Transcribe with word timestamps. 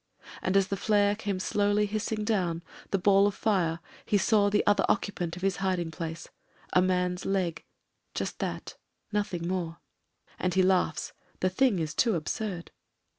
And 0.41 0.57
as 0.57 0.69
the 0.69 0.77
flare 0.77 1.15
came 1.15 1.39
slowly 1.39 1.85
hissing 1.85 2.23
down, 2.23 2.63
a 2.91 2.97
ball 2.97 3.27
of 3.27 3.35
fire, 3.35 3.77
he 4.03 4.17
saw 4.17 4.49
the 4.49 4.65
other 4.65 4.83
occupant 4.89 5.35
of 5.35 5.43
his 5.43 5.57
hiding 5.57 5.91
place— 5.91 6.27
^a 6.75 6.83
man's 6.83 7.23
leg, 7.23 7.63
just 8.15 8.39
that, 8.39 8.77
nothing 9.11 9.47
more. 9.47 9.77
And 10.39 10.55
he 10.55 10.63
laughs; 10.63 11.13
the 11.39 11.51
thing 11.51 11.77
is 11.77 11.93
too 11.93 12.15
absurd. 12.15 12.71